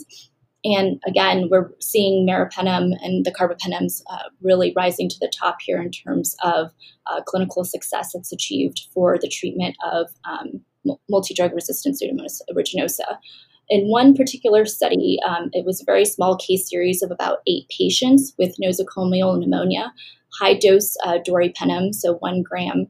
And 0.75 1.01
again, 1.07 1.47
we're 1.50 1.71
seeing 1.79 2.27
meropenem 2.27 2.91
and 3.01 3.25
the 3.25 3.31
carbapenems 3.31 4.01
uh, 4.09 4.29
really 4.41 4.74
rising 4.75 5.07
to 5.09 5.19
the 5.19 5.31
top 5.33 5.57
here 5.62 5.81
in 5.81 5.91
terms 5.91 6.36
of 6.43 6.71
uh, 7.05 7.21
clinical 7.25 7.63
success 7.63 8.12
that's 8.13 8.33
achieved 8.33 8.88
for 8.93 9.17
the 9.17 9.29
treatment 9.29 9.75
of 9.83 10.07
um, 10.25 10.62
multi 11.09 11.33
drug 11.33 11.53
resistant 11.53 11.95
Pseudomonas 11.95 12.41
aeruginosa. 12.51 13.17
In 13.69 13.89
one 13.89 14.15
particular 14.15 14.65
study, 14.65 15.19
um, 15.27 15.50
it 15.53 15.65
was 15.65 15.81
a 15.81 15.86
very 15.86 16.05
small 16.05 16.38
case 16.38 16.69
series 16.69 17.01
of 17.01 17.12
about 17.12 17.39
eight 17.47 17.69
patients 17.69 18.33
with 18.38 18.55
nosocomial 18.62 19.38
pneumonia 19.38 19.93
high 20.39 20.53
dose 20.53 20.95
uh, 21.03 21.19
doripenem, 21.27 21.93
so 21.93 22.15
one 22.15 22.43
gram, 22.43 22.88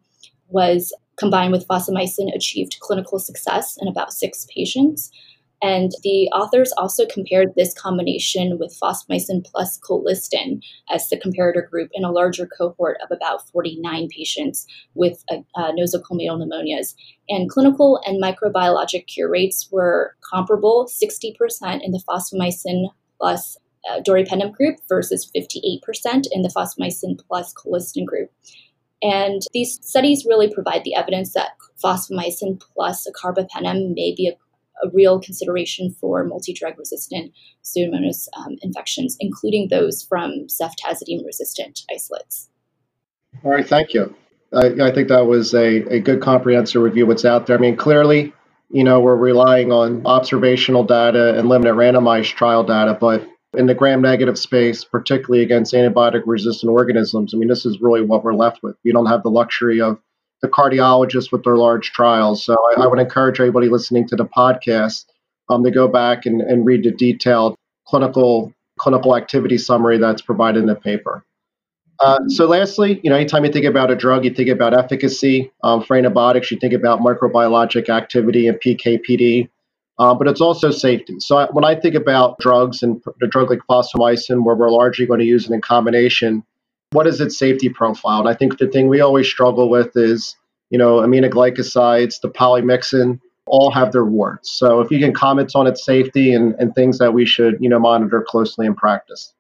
was 0.49 0.95
combined 1.17 1.51
with 1.51 1.67
fosfomycin 1.67 2.33
achieved 2.35 2.77
clinical 2.79 3.19
success 3.19 3.77
in 3.81 3.87
about 3.87 4.13
six 4.13 4.45
patients. 4.53 5.11
And 5.61 5.91
the 6.03 6.27
authors 6.29 6.71
also 6.77 7.07
compared 7.07 7.55
this 7.55 7.73
combination 7.73 8.59
with 8.59 8.77
fosfomycin 8.79 9.43
plus 9.43 9.79
colistin 9.79 10.61
as 10.89 11.09
the 11.09 11.19
comparator 11.19 11.67
group 11.67 11.89
in 11.93 12.03
a 12.03 12.11
larger 12.11 12.47
cohort 12.47 12.97
of 13.03 13.09
about 13.15 13.49
49 13.49 14.07
patients 14.15 14.67
with 14.93 15.23
uh, 15.31 15.37
uh, 15.55 15.71
nosocomial 15.71 16.37
pneumonias. 16.37 16.93
And 17.27 17.49
clinical 17.49 17.99
and 18.05 18.21
microbiologic 18.21 19.07
cure 19.07 19.31
rates 19.31 19.67
were 19.71 20.15
comparable 20.29 20.87
60% 20.87 21.33
in 21.81 21.91
the 21.91 22.03
fosfomycin 22.07 22.91
plus 23.19 23.57
uh, 23.89 23.99
doripenem 24.01 24.53
group 24.53 24.77
versus 24.87 25.29
58% 25.35 25.79
in 26.31 26.43
the 26.43 26.53
fosfomycin 26.55 27.19
plus 27.27 27.53
colistin 27.53 28.05
group. 28.05 28.29
And 29.01 29.41
these 29.53 29.79
studies 29.81 30.25
really 30.27 30.51
provide 30.53 30.83
the 30.83 30.95
evidence 30.95 31.33
that 31.33 31.51
fosfomycin 31.83 32.59
plus 32.59 33.07
a 33.07 33.11
carbapenem 33.11 33.93
may 33.93 34.13
be 34.15 34.27
a, 34.29 34.33
a 34.83 34.89
real 34.93 35.19
consideration 35.19 35.95
for 35.99 36.23
multi-drug 36.23 36.77
resistant 36.77 37.31
pseudomonas 37.63 38.27
um, 38.37 38.55
infections, 38.61 39.17
including 39.19 39.67
those 39.69 40.03
from 40.03 40.47
ceftazidime 40.47 41.25
resistant 41.25 41.81
isolates. 41.91 42.49
All 43.43 43.51
right, 43.51 43.67
thank 43.67 43.93
you. 43.93 44.15
I, 44.53 44.67
I 44.81 44.91
think 44.93 45.09
that 45.09 45.25
was 45.25 45.53
a, 45.53 45.83
a 45.93 45.99
good 45.99 46.21
comprehensive 46.21 46.81
review 46.81 47.03
of 47.03 47.09
what's 47.09 47.25
out 47.25 47.47
there. 47.47 47.57
I 47.57 47.59
mean, 47.59 47.75
clearly, 47.75 48.33
you 48.69 48.83
know, 48.83 48.99
we're 48.99 49.15
relying 49.15 49.71
on 49.71 50.05
observational 50.05 50.83
data 50.83 51.37
and 51.37 51.49
limited 51.49 51.73
randomized 51.73 52.35
trial 52.35 52.63
data, 52.63 52.97
but 52.99 53.27
in 53.53 53.65
the 53.65 53.73
gram 53.73 54.01
negative 54.01 54.37
space, 54.37 54.83
particularly 54.83 55.43
against 55.43 55.73
antibiotic 55.73 56.23
resistant 56.25 56.71
organisms, 56.71 57.33
I 57.33 57.37
mean, 57.37 57.47
this 57.47 57.65
is 57.65 57.79
really 57.81 58.01
what 58.01 58.23
we're 58.23 58.33
left 58.33 58.61
with. 58.61 58.75
You 58.83 58.93
don't 58.93 59.07
have 59.07 59.23
the 59.23 59.31
luxury 59.31 59.81
of 59.81 59.99
the 60.41 60.47
cardiologists 60.47 61.31
with 61.31 61.43
their 61.43 61.57
large 61.57 61.91
trials. 61.91 62.43
So 62.43 62.55
I, 62.71 62.83
I 62.83 62.87
would 62.87 62.99
encourage 62.99 63.39
everybody 63.39 63.69
listening 63.69 64.07
to 64.09 64.15
the 64.15 64.25
podcast 64.25 65.05
um, 65.49 65.63
to 65.63 65.71
go 65.71 65.87
back 65.87 66.25
and, 66.25 66.41
and 66.41 66.65
read 66.65 66.83
the 66.83 66.91
detailed 66.91 67.55
clinical 67.87 68.53
clinical 68.79 69.15
activity 69.15 69.57
summary 69.57 69.97
that's 69.97 70.21
provided 70.21 70.59
in 70.59 70.67
the 70.67 70.75
paper. 70.75 71.25
Uh, 71.99 72.19
so 72.27 72.45
lastly, 72.45 72.99
you 73.03 73.09
know, 73.09 73.15
anytime 73.15 73.43
you 73.43 73.51
think 73.51 73.65
about 73.65 73.89
a 73.89 73.95
drug, 73.95 74.23
you 74.23 74.31
think 74.31 74.49
about 74.49 74.77
efficacy. 74.77 75.51
Um, 75.63 75.81
for 75.81 75.97
antibiotics, 75.97 76.51
you 76.51 76.59
think 76.59 76.73
about 76.73 76.99
microbiologic 76.99 77.89
activity 77.89 78.47
and 78.47 78.59
PK/PD 78.59 79.49
uh, 79.99 80.13
but 80.13 80.27
it's 80.27 80.41
also 80.41 80.71
safety. 80.71 81.19
So 81.19 81.37
I, 81.37 81.47
when 81.51 81.65
I 81.65 81.75
think 81.75 81.95
about 81.95 82.37
drugs 82.39 82.83
and 82.83 83.01
a 83.21 83.27
drug 83.27 83.49
like 83.49 83.59
fosfomycin, 83.69 84.43
where 84.43 84.55
we're 84.55 84.69
largely 84.69 85.05
going 85.05 85.19
to 85.19 85.25
use 85.25 85.49
it 85.49 85.53
in 85.53 85.61
combination, 85.61 86.43
what 86.91 87.07
is 87.07 87.19
its 87.19 87.37
safety 87.37 87.69
profile? 87.69 88.19
And 88.19 88.29
I 88.29 88.33
think 88.33 88.57
the 88.57 88.67
thing 88.67 88.87
we 88.87 89.01
always 89.01 89.27
struggle 89.27 89.69
with 89.69 89.95
is, 89.95 90.35
you 90.69 90.77
know, 90.77 90.97
aminoglycosides, 90.97 92.21
the 92.21 92.29
polymyxin, 92.29 93.19
all 93.45 93.71
have 93.71 93.91
their 93.91 94.05
warts. 94.05 94.51
So 94.51 94.81
if 94.81 94.91
you 94.91 94.99
can 94.99 95.13
comment 95.13 95.51
on 95.55 95.67
its 95.67 95.85
safety 95.85 96.33
and, 96.33 96.53
and 96.59 96.75
things 96.75 96.97
that 96.99 97.13
we 97.13 97.25
should, 97.25 97.57
you 97.59 97.69
know, 97.69 97.79
monitor 97.79 98.23
closely 98.27 98.65
in 98.65 98.75
practice. 98.75 99.33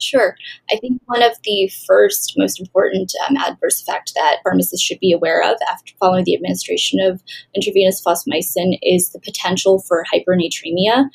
Sure. 0.00 0.36
I 0.70 0.76
think 0.76 1.00
one 1.06 1.22
of 1.22 1.32
the 1.42 1.70
first 1.86 2.34
most 2.36 2.60
important 2.60 3.12
um, 3.28 3.36
adverse 3.36 3.82
effect 3.82 4.12
that 4.14 4.36
pharmacists 4.44 4.84
should 4.84 5.00
be 5.00 5.12
aware 5.12 5.42
of 5.42 5.56
after 5.68 5.92
following 5.98 6.24
the 6.24 6.36
administration 6.36 7.00
of 7.00 7.20
intravenous 7.54 8.00
fosfomycin 8.04 8.78
is 8.82 9.10
the 9.10 9.18
potential 9.18 9.80
for 9.80 10.04
hypernatremia. 10.12 11.08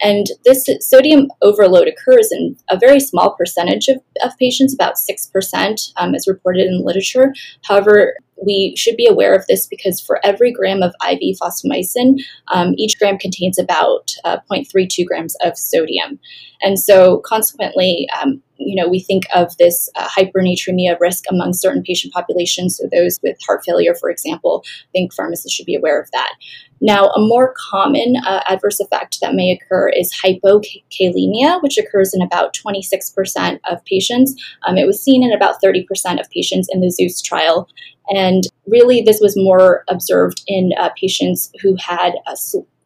And 0.00 0.26
this 0.44 0.68
sodium 0.80 1.28
overload 1.42 1.88
occurs 1.88 2.30
in 2.32 2.56
a 2.70 2.78
very 2.78 3.00
small 3.00 3.34
percentage 3.34 3.88
of, 3.88 3.98
of 4.22 4.36
patients, 4.38 4.74
about 4.74 4.94
6%, 4.94 5.92
um, 5.96 6.14
as 6.14 6.26
reported 6.26 6.66
in 6.66 6.78
the 6.78 6.84
literature. 6.84 7.32
However, 7.64 8.16
we 8.44 8.74
should 8.76 8.96
be 8.96 9.06
aware 9.06 9.34
of 9.34 9.46
this 9.46 9.66
because 9.66 10.00
for 10.00 10.20
every 10.24 10.52
gram 10.52 10.82
of 10.82 10.94
IV 11.06 11.36
fosfomycin, 11.40 12.20
um, 12.52 12.74
each 12.76 12.98
gram 12.98 13.18
contains 13.18 13.58
about 13.58 14.14
uh, 14.24 14.38
0.32 14.50 15.06
grams 15.06 15.36
of 15.42 15.56
sodium. 15.56 16.18
And 16.62 16.78
so, 16.78 17.18
consequently, 17.18 18.08
um, 18.20 18.42
you 18.56 18.80
know, 18.80 18.88
we 18.88 19.00
think 19.00 19.24
of 19.34 19.54
this 19.58 19.90
uh, 19.96 20.08
hypernatremia 20.08 20.98
risk 20.98 21.24
among 21.30 21.52
certain 21.52 21.82
patient 21.82 22.14
populations. 22.14 22.78
So, 22.78 22.88
those 22.90 23.20
with 23.22 23.36
heart 23.46 23.62
failure, 23.66 23.94
for 23.94 24.10
example, 24.10 24.64
I 24.66 24.90
think 24.92 25.12
pharmacists 25.12 25.52
should 25.52 25.66
be 25.66 25.74
aware 25.74 26.00
of 26.00 26.10
that. 26.12 26.32
Now, 26.80 27.06
a 27.10 27.20
more 27.20 27.54
common 27.70 28.16
uh, 28.26 28.40
adverse 28.48 28.80
effect 28.80 29.18
that 29.20 29.34
may 29.34 29.52
occur 29.52 29.88
is 29.88 30.14
hypokalemia, 30.22 31.62
which 31.62 31.78
occurs 31.78 32.12
in 32.14 32.22
about 32.22 32.54
26% 32.54 33.58
of 33.70 33.84
patients. 33.84 34.34
Um, 34.66 34.76
it 34.76 34.86
was 34.86 35.02
seen 35.02 35.22
in 35.22 35.32
about 35.32 35.62
30% 35.62 35.84
of 36.20 36.30
patients 36.30 36.68
in 36.70 36.80
the 36.80 36.90
Zeus 36.90 37.22
trial. 37.22 37.68
And 38.10 38.44
really, 38.66 39.02
this 39.02 39.20
was 39.20 39.36
more 39.36 39.84
observed 39.88 40.42
in 40.46 40.72
uh, 40.78 40.90
patients 40.98 41.50
who 41.62 41.76
had 41.80 42.14
a 42.26 42.36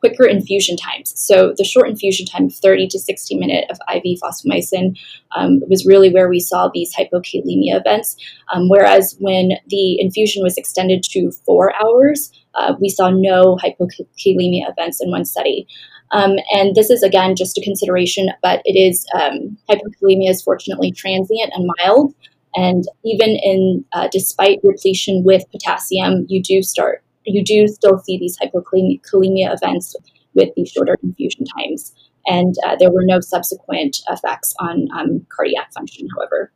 quicker 0.01 0.27
infusion 0.27 0.77
times. 0.77 1.13
So 1.17 1.55
the 1.57 1.65
short 1.65 1.89
infusion 1.89 2.27
time, 2.27 2.51
30 2.51 2.89
to 2.89 2.99
60 2.99 3.37
minute 3.37 3.65
of 3.71 3.79
IV 3.93 4.19
fosfomycin, 4.23 4.99
um, 5.37 5.61
was 5.69 5.87
really 5.87 6.13
where 6.13 6.29
we 6.29 6.41
saw 6.41 6.71
these 6.73 6.95
hypokalemia 6.95 7.81
events. 7.81 8.17
Um, 8.53 8.69
whereas 8.69 9.17
when 9.19 9.53
the 9.67 10.01
infusion 10.01 10.43
was 10.43 10.57
extended 10.57 11.03
to 11.11 11.33
four 11.45 11.73
hours, 11.83 12.31
uh, 12.55 12.75
we 12.81 12.89
saw 12.89 13.11
no 13.11 13.57
hypokalemia 13.57 14.71
events 14.71 15.01
in 15.01 15.11
one 15.11 15.25
study. 15.25 15.67
Um, 16.11 16.37
and 16.53 16.75
this 16.75 16.91
is 16.91 17.03
again 17.03 17.37
just 17.37 17.59
a 17.59 17.63
consideration, 17.63 18.31
but 18.43 18.63
it 18.65 18.79
is 18.79 19.05
um, 19.15 19.59
hypokalemia 19.69 20.31
is 20.31 20.43
fortunately 20.43 20.91
transient 20.91 21.53
and 21.55 21.69
mild. 21.79 22.15
And 22.59 22.85
even 23.05 23.31
in 23.43 23.85
uh, 23.93 24.09
despite 24.11 24.59
repletion 24.65 25.23
with 25.25 25.45
potassium, 25.53 26.27
you 26.29 26.43
do 26.43 26.63
start 26.63 27.05
you 27.29 27.45
do 27.45 27.67
still 27.69 27.99
see 27.99 28.19
these 28.19 28.39
hypokalemia 28.39 29.55
events 29.55 29.95
with 30.35 30.49
these 30.57 30.71
shorter 30.71 30.97
infusion 31.03 31.45
times. 31.57 31.95
And 32.27 32.55
uh, 32.67 32.77
there 32.79 32.91
were 32.91 33.05
no 33.05 33.21
subsequent 33.21 33.99
effects 34.11 34.55
on 34.61 34.89
um, 34.97 35.27
cardiac 35.35 35.73
function, 35.73 36.09
however. 36.17 36.53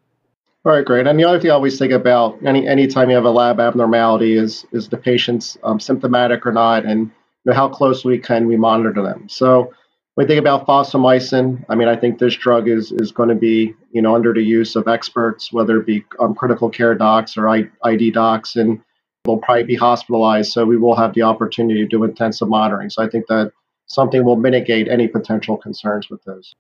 All 0.64 0.72
right, 0.72 0.84
great. 0.84 1.06
And 1.06 1.18
the 1.18 1.24
other 1.24 1.40
thing 1.40 1.50
I 1.50 1.54
always 1.54 1.78
think 1.78 1.92
about 1.92 2.38
any 2.44 2.68
anytime 2.68 3.10
you 3.10 3.16
have 3.16 3.24
a 3.24 3.30
lab 3.30 3.58
abnormality 3.58 4.34
is 4.34 4.64
is 4.72 4.88
the 4.88 4.96
patient's 4.96 5.58
um, 5.64 5.80
symptomatic 5.80 6.46
or 6.46 6.52
not, 6.52 6.84
and 6.84 7.00
you 7.06 7.10
know, 7.46 7.52
how 7.52 7.68
closely 7.68 8.18
can 8.18 8.46
we 8.46 8.56
monitor 8.56 9.02
them. 9.02 9.28
So 9.28 9.72
we 10.16 10.26
think 10.26 10.38
about 10.38 10.66
fosfomycin, 10.66 11.64
I 11.68 11.74
mean, 11.74 11.88
I 11.88 11.96
think 11.96 12.18
this 12.18 12.36
drug 12.36 12.68
is 12.68 12.92
is 12.92 13.12
going 13.12 13.30
to 13.30 13.34
be 13.34 13.74
you 13.92 14.02
know 14.02 14.14
under 14.14 14.32
the 14.32 14.42
use 14.42 14.76
of 14.76 14.88
experts, 14.88 15.52
whether 15.52 15.78
it 15.78 15.86
be 15.86 16.04
um, 16.20 16.34
critical 16.34 16.68
care 16.68 16.94
docs 16.94 17.36
or 17.36 17.48
I, 17.48 17.68
ID 17.84 18.10
docs, 18.10 18.56
and 18.56 18.80
they'll 19.24 19.38
probably 19.38 19.64
be 19.64 19.76
hospitalized. 19.76 20.52
So 20.52 20.64
we 20.64 20.76
will 20.76 20.96
have 20.96 21.14
the 21.14 21.22
opportunity 21.22 21.80
to 21.80 21.86
do 21.86 22.04
intensive 22.04 22.48
monitoring. 22.48 22.90
So 22.90 23.02
I 23.02 23.08
think 23.08 23.26
that 23.28 23.52
something 23.86 24.24
will 24.24 24.36
mitigate 24.36 24.88
any 24.88 25.08
potential 25.08 25.56
concerns 25.56 26.10
with 26.10 26.22
those. 26.24 26.54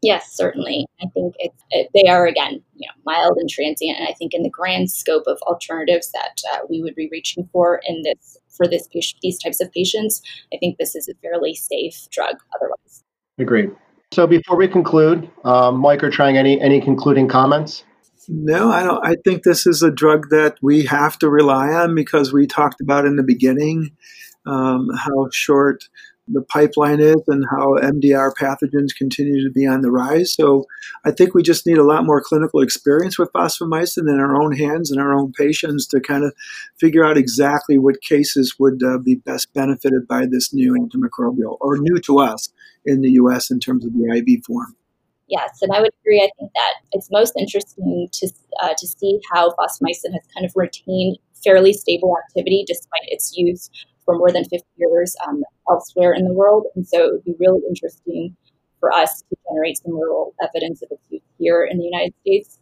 Yes, 0.00 0.32
certainly. 0.32 0.86
I 1.02 1.06
think 1.12 1.34
it's 1.38 1.62
it, 1.70 1.88
they 1.92 2.08
are 2.08 2.26
again, 2.26 2.62
you 2.74 2.86
know, 2.86 3.02
mild 3.04 3.36
and 3.36 3.48
transient, 3.48 3.98
and 3.98 4.08
I 4.08 4.12
think 4.12 4.34
in 4.34 4.42
the 4.42 4.50
grand 4.50 4.90
scope 4.90 5.24
of 5.26 5.38
alternatives 5.42 6.10
that 6.12 6.40
uh, 6.52 6.58
we 6.68 6.82
would 6.82 6.94
be 6.94 7.08
reaching 7.10 7.48
for 7.52 7.80
in 7.86 8.02
this 8.02 8.38
for 8.58 8.68
this 8.68 8.86
patient, 8.88 9.20
these 9.22 9.38
types 9.42 9.60
of 9.60 9.72
patients, 9.72 10.20
I 10.52 10.58
think 10.58 10.76
this 10.76 10.94
is 10.94 11.08
a 11.08 11.14
fairly 11.22 11.54
safe 11.54 12.08
drug. 12.10 12.34
Otherwise, 12.54 13.04
agreed. 13.38 13.70
So 14.12 14.26
before 14.26 14.56
we 14.56 14.68
conclude, 14.68 15.30
um, 15.44 15.78
Mike 15.78 16.02
or 16.02 16.10
Trang, 16.10 16.36
any 16.36 16.60
any 16.60 16.82
concluding 16.82 17.28
comments? 17.28 17.84
No, 18.28 18.70
I 18.70 18.82
don't. 18.82 19.04
I 19.06 19.14
think 19.24 19.42
this 19.42 19.66
is 19.66 19.82
a 19.82 19.90
drug 19.90 20.28
that 20.28 20.58
we 20.60 20.84
have 20.84 21.18
to 21.20 21.30
rely 21.30 21.68
on 21.68 21.94
because 21.94 22.30
we 22.32 22.46
talked 22.46 22.82
about 22.82 23.06
in 23.06 23.16
the 23.16 23.22
beginning 23.22 23.96
um, 24.44 24.88
how 24.94 25.28
short 25.32 25.84
the 26.32 26.42
pipeline 26.42 27.00
is 27.00 27.22
and 27.26 27.44
how 27.50 27.74
MDR 27.76 28.32
pathogens 28.34 28.94
continue 28.96 29.42
to 29.42 29.52
be 29.52 29.66
on 29.66 29.80
the 29.80 29.90
rise. 29.90 30.34
So 30.34 30.64
I 31.04 31.10
think 31.10 31.34
we 31.34 31.42
just 31.42 31.66
need 31.66 31.78
a 31.78 31.84
lot 31.84 32.04
more 32.04 32.22
clinical 32.22 32.60
experience 32.60 33.18
with 33.18 33.32
fosfomycin 33.32 34.08
in 34.08 34.20
our 34.20 34.40
own 34.40 34.52
hands 34.52 34.90
and 34.90 35.00
our 35.00 35.14
own 35.14 35.32
patients 35.32 35.86
to 35.88 36.00
kind 36.00 36.24
of 36.24 36.34
figure 36.78 37.04
out 37.04 37.16
exactly 37.16 37.78
what 37.78 38.02
cases 38.02 38.56
would 38.58 38.82
uh, 38.82 38.98
be 38.98 39.16
best 39.16 39.52
benefited 39.54 40.06
by 40.06 40.26
this 40.26 40.52
new 40.52 40.74
antimicrobial 40.74 41.56
or 41.60 41.78
new 41.78 41.98
to 42.00 42.18
us 42.18 42.50
in 42.84 43.02
the 43.02 43.10
US 43.12 43.50
in 43.50 43.60
terms 43.60 43.84
of 43.84 43.92
the 43.92 44.04
IV 44.16 44.44
form. 44.44 44.74
Yes, 45.28 45.58
and 45.60 45.72
I 45.72 45.80
would 45.80 45.92
agree. 46.02 46.20
I 46.20 46.30
think 46.38 46.52
that 46.54 46.74
it's 46.92 47.10
most 47.10 47.34
interesting 47.38 48.08
to, 48.10 48.30
uh, 48.62 48.74
to 48.76 48.86
see 48.86 49.20
how 49.30 49.50
fosfomycin 49.50 50.12
has 50.14 50.26
kind 50.34 50.46
of 50.46 50.52
retained 50.56 51.18
fairly 51.44 51.72
stable 51.72 52.16
activity 52.26 52.64
despite 52.66 53.04
its 53.08 53.36
use 53.36 53.70
for 54.08 54.16
more 54.16 54.32
than 54.32 54.42
50 54.44 54.64
years 54.78 55.14
um, 55.26 55.44
elsewhere 55.70 56.14
in 56.14 56.24
the 56.24 56.32
world. 56.32 56.64
And 56.74 56.88
so 56.88 57.04
it 57.04 57.12
would 57.12 57.24
be 57.24 57.34
really 57.38 57.60
interesting 57.68 58.34
for 58.80 58.90
us 58.90 59.22
to 59.28 59.36
generate 59.46 59.76
some 59.76 59.92
real 59.92 60.32
evidence 60.42 60.80
of 60.80 60.88
its 60.90 61.02
use 61.10 61.20
here 61.38 61.68
in 61.70 61.76
the 61.76 61.84
United 61.84 62.14
States, 62.22 62.58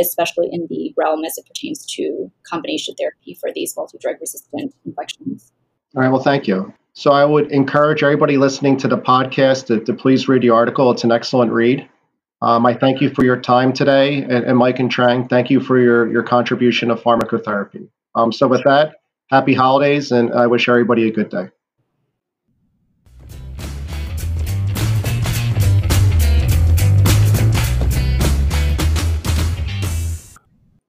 especially 0.00 0.48
in 0.50 0.66
the 0.68 0.92
realm 0.96 1.24
as 1.24 1.38
it 1.38 1.46
pertains 1.46 1.86
to 1.94 2.28
combination 2.42 2.96
therapy 2.98 3.38
for 3.40 3.50
these 3.54 3.72
multi 3.76 3.98
drug 3.98 4.16
resistant 4.20 4.74
infections. 4.84 5.52
All 5.94 6.02
right, 6.02 6.08
well, 6.08 6.22
thank 6.22 6.48
you. 6.48 6.74
So 6.94 7.12
I 7.12 7.24
would 7.24 7.52
encourage 7.52 8.02
everybody 8.02 8.36
listening 8.36 8.76
to 8.78 8.88
the 8.88 8.98
podcast 8.98 9.66
to, 9.66 9.78
to 9.78 9.94
please 9.94 10.26
read 10.26 10.42
the 10.42 10.50
article. 10.50 10.90
It's 10.90 11.04
an 11.04 11.12
excellent 11.12 11.52
read. 11.52 11.88
Um, 12.42 12.66
I 12.66 12.74
thank 12.74 13.00
you 13.00 13.10
for 13.10 13.24
your 13.24 13.40
time 13.40 13.72
today. 13.72 14.22
And, 14.22 14.44
and, 14.44 14.58
Mike 14.58 14.80
and 14.80 14.90
Trang, 14.90 15.28
thank 15.28 15.50
you 15.50 15.60
for 15.60 15.78
your, 15.78 16.10
your 16.10 16.24
contribution 16.24 16.90
of 16.90 17.00
pharmacotherapy. 17.00 17.88
Um, 18.16 18.32
so 18.32 18.48
with 18.48 18.64
that, 18.64 18.96
happy 19.30 19.54
holidays, 19.54 20.12
and 20.12 20.32
I 20.32 20.48
wish 20.48 20.68
everybody 20.68 21.08
a 21.08 21.12
good 21.12 21.30
day. 21.30 21.48